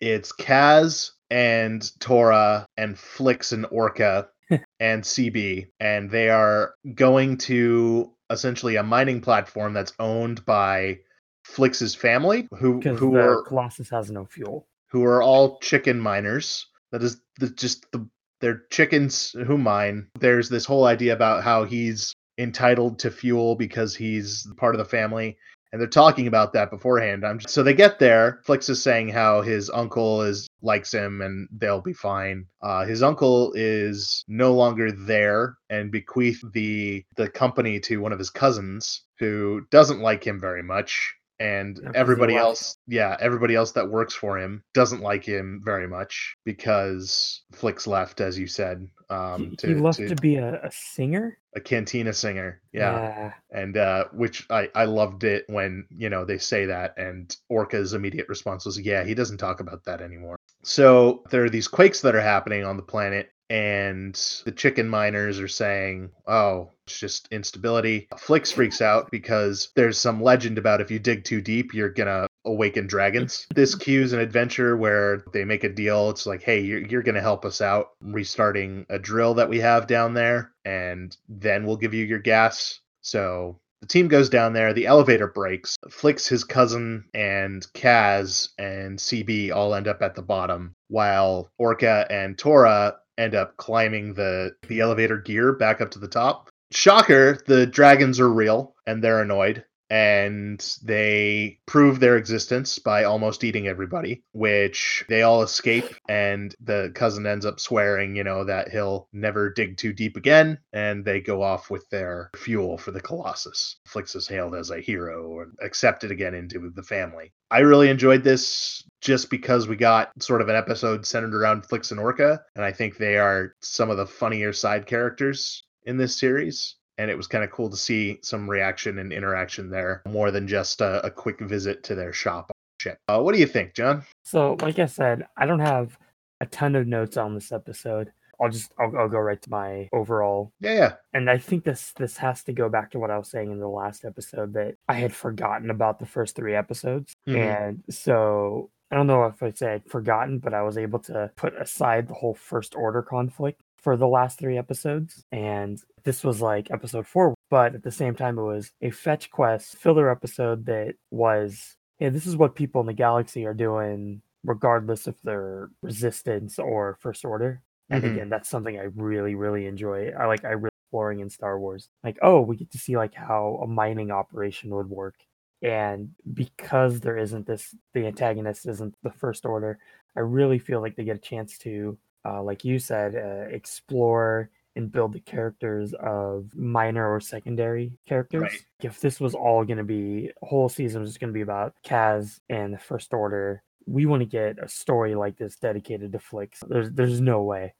[0.00, 4.26] It's Kaz and Torra and Flix and Orka
[4.80, 5.68] and CB.
[5.80, 10.98] And they are going to essentially a mining platform that's owned by
[11.44, 16.68] Flix's family, who, who are Colossus has no fuel who are all chicken miners.
[16.92, 18.08] That is the, just the
[18.44, 20.06] they're chickens who mine.
[20.20, 24.84] There's this whole idea about how he's entitled to fuel because he's part of the
[24.84, 25.38] family,
[25.72, 27.24] and they're talking about that beforehand.
[27.24, 28.42] I'm so they get there.
[28.44, 32.44] Flix is saying how his uncle is likes him and they'll be fine.
[32.60, 38.18] Uh, his uncle is no longer there and bequeathed the the company to one of
[38.18, 43.72] his cousins who doesn't like him very much and Yeah, everybody else yeah everybody else
[43.72, 48.86] that works for him doesn't like him very much because flix left as you said
[49.10, 51.38] um he, to, he left to to be a, a singer?
[51.56, 53.32] A cantina singer yeah.
[53.50, 57.94] And uh which i i loved it when you know they say that and orka's
[57.94, 60.36] immediate response was yeah he doesn't talk about that anymore.
[60.62, 65.38] So there are these quakes that are happening on the planet and the chicken miners
[65.38, 70.90] are saying oh it's just instability flix freaks out because there's some legend about if
[70.90, 75.62] you dig too deep you're gonna awaken dragons this cues an adventure where they make
[75.62, 79.48] a deal it's like hey you're, you're gonna help us out restarting a drill that
[79.48, 84.30] we have down there and then we'll give you your gas so the team goes
[84.30, 84.72] down there.
[84.72, 85.76] The elevator breaks.
[85.90, 92.06] Flix, his cousin, and Kaz and CB all end up at the bottom, while Orka
[92.08, 96.50] and Torra end up climbing the the elevator gear back up to the top.
[96.70, 103.44] Shocker, the dragons are real and they're annoyed and they prove their existence by almost
[103.44, 105.94] eating everybody, which they all escape.
[106.08, 110.58] And the cousin ends up swearing, you know, that he'll never dig too deep again.
[110.72, 113.76] And they go off with their fuel for the Colossus.
[113.86, 117.32] Flix is hailed as a hero and accepted again into the family.
[117.50, 121.90] I really enjoyed this just because we got sort of an episode centered around Flix
[121.90, 122.40] and Orka.
[122.56, 127.10] And I think they are some of the funnier side characters in this series and
[127.10, 130.80] it was kind of cool to see some reaction and interaction there more than just
[130.80, 132.98] a, a quick visit to their shop ship.
[133.08, 134.04] Uh, what do you think, John?
[134.24, 135.98] So, like I said, I don't have
[136.40, 138.12] a ton of notes on this episode.
[138.40, 140.52] I'll just I'll, I'll go right to my overall.
[140.60, 140.92] Yeah, yeah.
[141.12, 143.60] And I think this this has to go back to what I was saying in
[143.60, 147.36] the last episode that I had forgotten about the first three episodes, Mhm.
[147.36, 151.54] and so I don't know if I said forgotten, but I was able to put
[151.60, 156.70] aside the whole first order conflict for the last three episodes, and this was like
[156.70, 157.34] episode four.
[157.50, 162.08] But at the same time, it was a fetch quest filler episode that was, hey,
[162.08, 167.24] this is what people in the galaxy are doing, regardless if they're resistance or first
[167.24, 167.62] order.
[167.90, 168.12] And Mhm.
[168.14, 170.10] again, that's something I really, really enjoy.
[170.18, 171.90] I like I really exploring in Star Wars.
[172.02, 175.16] Like, oh, we get to see like how a mining operation would work.
[175.62, 179.78] And because there isn't this, the antagonist isn't the first order.
[180.16, 184.50] I really feel like they get a chance to, uh, like you said, uh, explore
[184.76, 188.42] and build the characters of minor or secondary characters.
[188.42, 188.64] Right.
[188.82, 192.40] If this was all going to be, whole season was going to be about Kaz
[192.48, 196.60] and the First Order, we want to get a story like this dedicated to Flix.
[196.66, 197.74] There's, there's no way.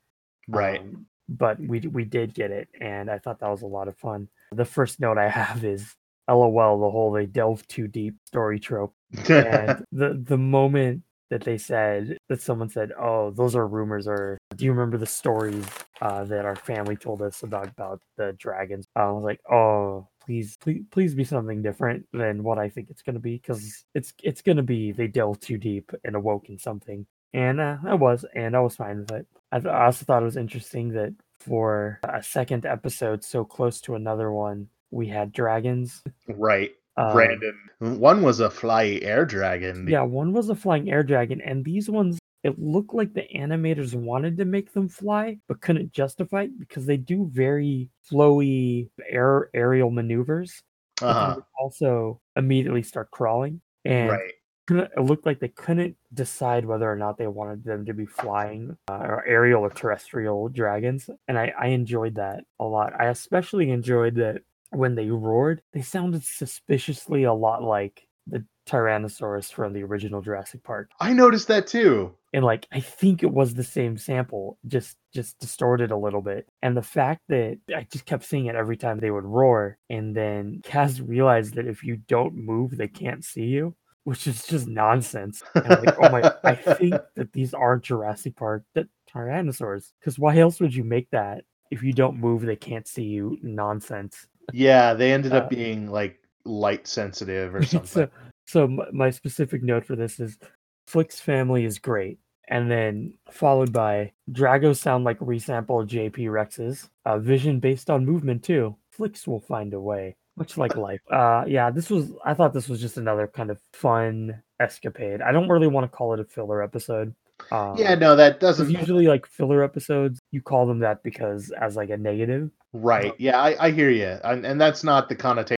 [0.47, 0.81] Right.
[0.81, 3.97] Um, but we we did get it, and I thought that was a lot of
[3.97, 4.29] fun.
[4.53, 5.95] The first note I have is,
[6.29, 8.95] "LOL," the whole they delve too deep story trope
[9.29, 11.03] and the the moment
[11.35, 15.07] that they said that someone said, "Oh, those are rumors," or "Do you remember the
[15.07, 15.67] stories
[16.01, 20.57] uh, that our family told us about about the dragons?" I was like, "Oh, please,
[20.59, 24.43] please, please be something different than what I think it's gonna be, because it's it's
[24.43, 28.55] gonna be they delved too deep and awoke in something." And uh, I was, and
[28.55, 29.27] I was fine with it.
[29.51, 33.81] I, th- I also thought it was interesting that for a second episode so close
[33.81, 36.01] to another one, we had dragons.
[36.29, 36.71] right.
[36.97, 37.59] Um, Brandon.
[37.81, 39.87] One was a fly air dragon.
[39.89, 43.95] Yeah, one was a flying air dragon, and these ones it looked like the animators
[43.95, 49.49] wanted to make them fly, but couldn't justify it because they do very flowy air
[49.55, 50.61] aerial maneuvers.
[51.03, 51.41] Uh-huh.
[51.59, 54.33] also immediately start crawling, and Right.
[54.71, 58.77] it looked like they couldn't decide whether or not they wanted them to be flying
[58.89, 61.11] uh, or aerial or terrestrial dragons.
[61.27, 62.93] And I, I enjoyed that a lot.
[62.99, 64.43] I especially enjoyed that
[64.77, 70.63] when they roared, they sounded suspiciously a lot like the Tyrannosaurus from the original Jurassic
[70.63, 70.91] Park.
[71.01, 72.15] I noticed that too.
[72.33, 76.49] And like I think it was the same sample, just just distorted a little bit.
[76.63, 80.17] And the fact that I just kept seeing it every time they would roar, and
[80.17, 84.69] then Kaz realized that if you don't move, they can't see you which is just
[84.69, 85.43] nonsense.
[85.55, 89.93] And like, oh my, I think that these are Jurassic Park that tyrannosaurs.
[89.99, 93.39] Because why else would you make that if you don't move, they can't see you?
[93.43, 94.29] Nonsense.
[94.53, 97.87] Yeah, they ended Uh, up being like light sensitive or something.
[97.87, 98.09] so,
[98.47, 100.39] so my, my specific note for this is
[100.87, 102.19] Flix's family is great.
[102.49, 106.91] And then followed by Drago sound like resample JP Rex's.
[107.07, 108.77] Uh, vision based on movement too.
[108.91, 110.17] Flix will find a way.
[110.37, 111.01] Much like life.
[111.11, 115.23] Uh yeah, this was I thought this was just another kind of fun escapade.
[115.23, 117.15] I don't really want to call it a filler episode.
[117.51, 118.71] Um, yeah, no, that doesn't.
[118.71, 122.51] usually like filler episodes, you call them that because as like a negative.
[122.73, 123.15] Right.
[123.19, 125.57] Yeah, I, I hear you, and, and that's not the connotation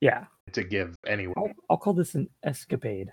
[0.00, 1.34] Yeah, to give anyway.
[1.36, 3.10] I'll, I'll call this an escapade.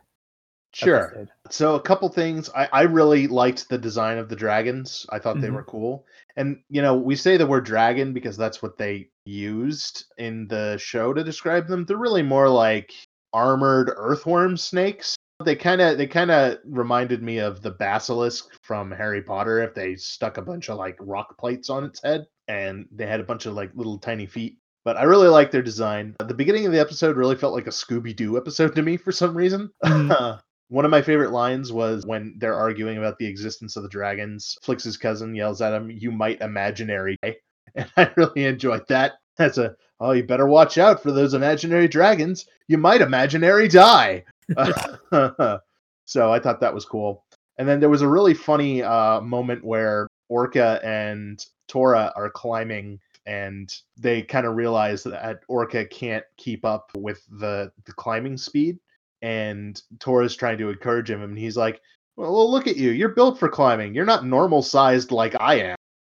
[0.74, 1.06] Sure.
[1.08, 1.30] episode.
[1.52, 2.50] So a couple things.
[2.54, 5.06] I, I really liked the design of the dragons.
[5.10, 5.54] I thought they Mhm.
[5.54, 6.06] were cool.
[6.36, 10.78] And you know, we say the word dragon because that's what they used in the
[10.78, 11.86] show to describe them.
[11.86, 12.92] They're really more like
[13.32, 15.16] armored earthworm snakes.
[15.44, 19.74] They kind of they kind of reminded me of the basilisk from Harry Potter if
[19.74, 23.26] they stuck a bunch of like rock plates on its head and they had a
[23.26, 24.58] bunch of like little tiny feet.
[24.86, 26.16] But I really like their design.
[26.20, 29.12] The beginning of the episode really felt like a Scooby Doo episode to me for
[29.12, 29.72] some reason.
[29.84, 30.40] Mhm.
[30.70, 34.58] One of my favorite lines was when they're arguing about the existence of the dragons.
[34.64, 37.36] Flix's cousin yells at him, "You might imaginary," die."
[37.76, 39.14] and I really enjoyed that.
[39.38, 42.46] That's a oh, you better watch out for those imaginary dragons.
[42.68, 44.24] You might imaginary die.
[46.06, 47.26] so I thought that was cool.
[47.58, 53.00] And then there was a really funny uh, moment where Orka and Torra are climbing
[53.26, 58.78] and they kind of realize that Orka can't keep up with the, the climbing speed.
[59.22, 61.82] And Torra's trying to encourage him, and he's like,
[62.16, 62.92] well, well, look at you.
[62.92, 63.96] You're built for climbing.
[63.96, 65.76] You're not normal sized like I am.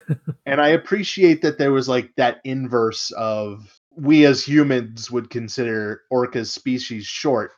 [0.46, 6.02] and I appreciate that there was like that inverse of we as humans would consider
[6.12, 7.54] Orka's species short,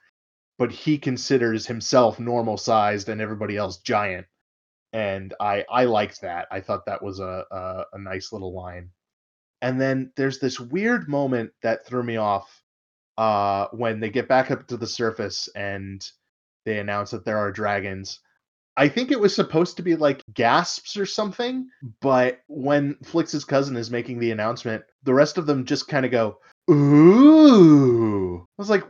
[0.60, 4.28] but he considers himself normal sized and everybody else giant.
[4.92, 6.48] And I I liked that.
[6.52, 8.90] I thought that was a, a, a nice little line.
[9.62, 12.62] And then there's this weird moment that threw me off
[13.18, 16.06] uh, when they get back up to the surface and
[16.66, 18.20] they announce that there are dragons.
[18.78, 21.68] I think it was supposed to be like gasps or something,
[22.02, 26.12] but when Flix's cousin is making the announcement, the rest of them just kind of
[26.12, 26.38] go,
[26.72, 28.90] "Ooh!" I was like,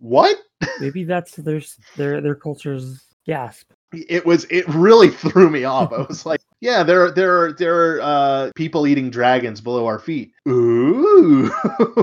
[0.00, 0.36] "What?"
[0.80, 1.62] Maybe that's their
[1.96, 3.70] their their culture's gasp.
[3.92, 4.44] It was.
[4.50, 5.92] It really threw me off.
[5.92, 9.98] I was like, "Yeah, there, there, are, there are uh, people eating dragons below our
[9.98, 11.50] feet." Ooh,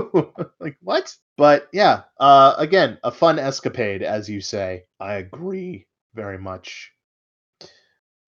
[0.60, 1.14] like what?
[1.36, 4.84] But yeah, uh, again, a fun escapade, as you say.
[5.00, 6.92] I agree very much.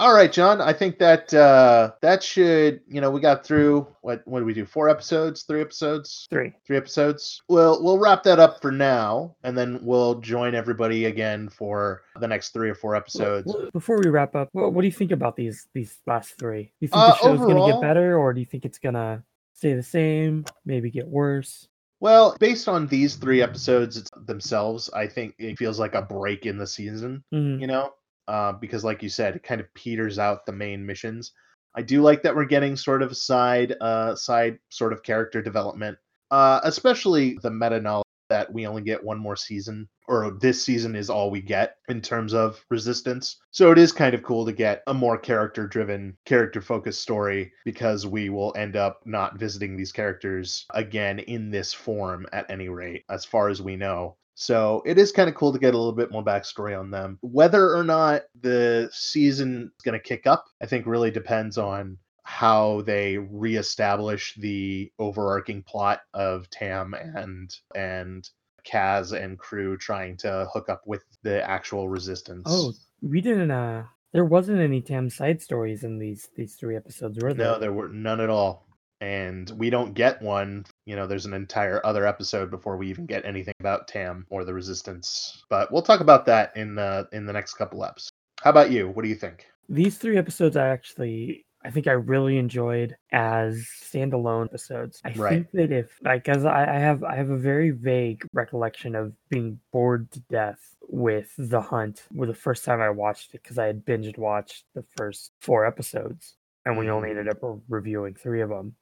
[0.00, 0.62] All right, John.
[0.62, 4.54] I think that uh, that should you know we got through what what did we
[4.54, 4.64] do?
[4.64, 7.42] Four episodes, three episodes, three, three episodes.
[7.50, 12.26] Well, we'll wrap that up for now, and then we'll join everybody again for the
[12.26, 13.54] next three or four episodes.
[13.74, 16.62] Before we wrap up, what, what do you think about these these last three?
[16.62, 18.78] Do you think uh, the show's going to get better, or do you think it's
[18.78, 19.22] going to
[19.52, 21.68] stay the same, maybe get worse?
[22.00, 26.56] Well, based on these three episodes themselves, I think it feels like a break in
[26.56, 27.22] the season.
[27.34, 27.60] Mm-hmm.
[27.60, 27.92] You know,
[28.30, 31.32] uh, because, like you said, it kind of peters out the main missions.
[31.74, 35.98] I do like that we're getting sort of side, uh, side sort of character development,
[36.30, 40.94] uh, especially the meta knowledge that we only get one more season, or this season
[40.94, 43.36] is all we get in terms of resistance.
[43.50, 47.52] So it is kind of cool to get a more character driven, character focused story
[47.64, 52.68] because we will end up not visiting these characters again in this form at any
[52.68, 54.16] rate, as far as we know.
[54.40, 57.18] So it is kind of cool to get a little bit more backstory on them.
[57.20, 61.98] Whether or not the season is going to kick up, I think really depends on
[62.22, 68.26] how they reestablish the overarching plot of Tam and and
[68.66, 72.44] Kaz and crew trying to hook up with the actual resistance.
[72.46, 72.72] Oh,
[73.02, 73.84] we didn't uh
[74.14, 77.46] there wasn't any Tam side stories in these these three episodes, were there?
[77.46, 78.70] No, there were none at all
[79.00, 83.06] and we don't get one you know there's an entire other episode before we even
[83.06, 87.24] get anything about tam or the resistance but we'll talk about that in the in
[87.24, 88.08] the next couple eps
[88.42, 91.92] how about you what do you think these three episodes i actually I think I
[91.92, 94.98] really enjoyed as standalone episodes.
[95.04, 95.30] I right.
[95.30, 99.12] think that if like as I, I have I have a very vague recollection of
[99.28, 103.58] being bored to death with The Hunt with the first time I watched it because
[103.58, 107.30] I had binged watched the first four episodes and we only ended mm.
[107.30, 108.74] up reviewing three of them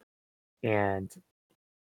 [0.63, 1.13] and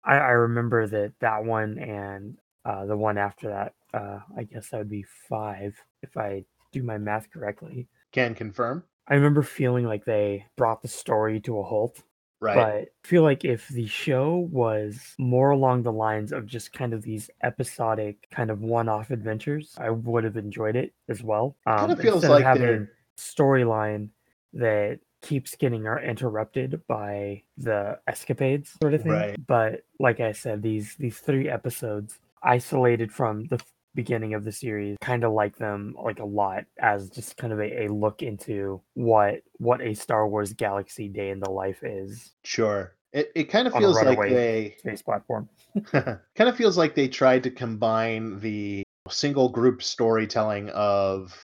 [0.04, 4.68] I, I remember that that one and uh, the one after that, uh, I guess
[4.70, 7.88] that would be five if I do my math correctly.
[8.12, 8.84] Can confirm.
[9.06, 12.02] I remember feeling like they brought the story to a halt.
[12.40, 12.54] Right.
[12.54, 16.92] But I feel like if the show was more along the lines of just kind
[16.92, 21.56] of these episodic, kind of one-off adventures, I would have enjoyed it as well.
[21.66, 22.86] Um, kind of feels like having
[23.16, 24.10] storyline
[24.52, 29.12] that keeps getting interrupted by the escapades sort of thing.
[29.12, 29.46] Right.
[29.46, 33.60] But like I said, these these three episodes isolated from the
[33.94, 37.58] beginning of the series kind of like them like a lot as just kind of
[37.58, 42.32] a, a look into what what a Star Wars galaxy day in the life is.
[42.44, 42.94] Sure.
[43.12, 45.48] It it kind of feels like they space platform.
[45.92, 51.42] kind of feels like they tried to combine the single group storytelling of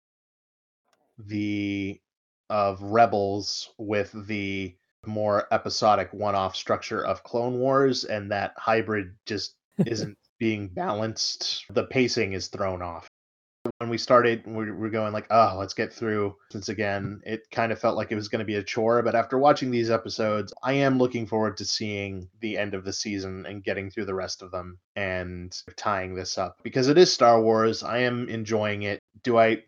[1.17, 1.99] the
[2.50, 4.76] of Rebels with the
[5.06, 11.66] more episodic one-off structure of Clone Wars, and that hybrid just isn't being balanced.
[11.70, 13.08] The pacing is thrown off.
[13.80, 17.74] When we started, we were going like, "Oh, let's get through." Since again, it kind
[17.74, 19.02] of felt like it was going to be a chore.
[19.04, 22.93] But after watching these episodes, I am looking forward to seeing the end of the
[22.93, 27.12] season and getting through the rest of them and tying this up because it is
[27.12, 27.84] Star Wars.
[27.84, 29.00] I am enjoying it.
[29.24, 29.64] Do I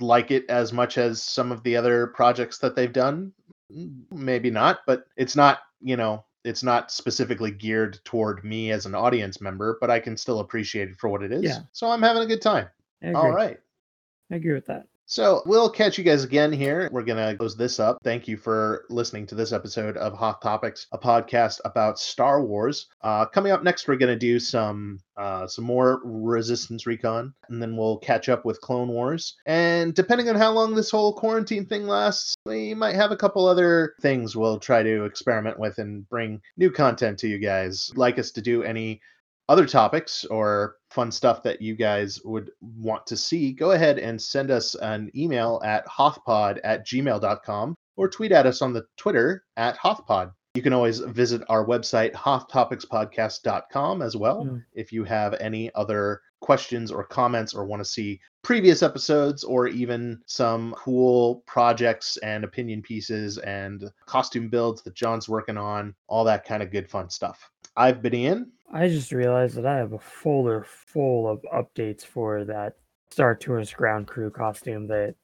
[0.00, 3.32] like it as much as some of the other projects that they've done.
[3.72, 8.86] Mm, maybe not, but it's not, you know, it's not specifically geared toward me as
[8.86, 11.42] an audience member, but I can still appreciate it for what it is.
[11.42, 11.60] Yeah.
[11.72, 12.68] So I'm having a good time.
[13.14, 13.58] All right.
[14.30, 14.86] I agree with that.
[15.08, 16.88] So we'll catch you guys again here.
[16.90, 17.98] We're going to close this up.
[18.02, 22.88] Thank you for listening to this episode of Hoth Topics, a podcast about Star Wars.
[23.02, 27.62] Uh, coming up next, we're going to do some uh, some more Resistance Recon, and
[27.62, 29.36] then we'll catch up with Clone Wars.
[29.46, 33.46] And depending on how long this whole quarantine thing lasts, we might have a couple
[33.46, 37.92] other things we'll try to experiment with and bring new content to you guys.
[37.94, 39.00] Like us to do any
[39.48, 44.20] other topics or fun stuff that you guys would want to see, go ahead and
[44.20, 47.74] send us an email at hothpod at gmail.com.
[47.96, 50.32] or tweet at us on the Twitter at HothPod.
[50.54, 54.46] You can always visit our website, hothtopicspodcast.com, as well.
[54.46, 54.64] Mm.
[54.72, 59.66] If you have any other questions or comments or want to see previous episodes or
[59.66, 66.22] even some cool projects and opinion pieces and costume builds that John's working on, all
[66.22, 67.50] that kind of good fun stuff.
[67.76, 68.52] I've been Ian.
[68.72, 72.74] I just realized that I have a folder full of updates for that
[73.10, 75.16] Star Tours ground crew costume that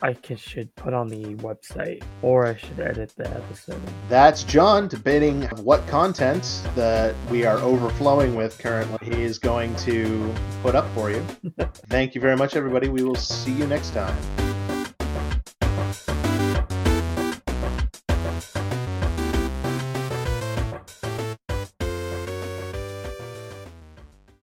[0.00, 3.80] I can, should put on the website, or I should edit the episode.
[4.08, 10.34] That's John debating what content that we are overflowing with currently he is going to
[10.62, 11.24] put up for you.
[11.88, 12.88] Thank you very much, everybody.
[12.88, 14.16] We will see you next time.